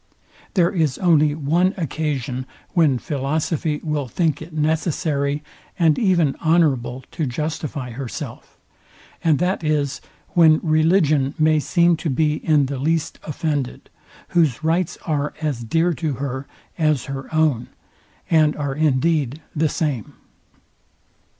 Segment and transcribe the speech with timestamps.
[0.55, 5.43] There is only one occasion, when philosophy will think it necessary
[5.77, 8.57] and even honourable to justify herself,
[9.23, 13.91] and that is, when religion may seem to be in the least offended;
[14.29, 16.47] whose rights are as dear to her
[16.79, 17.67] as her own,
[18.27, 20.15] and are indeed the same.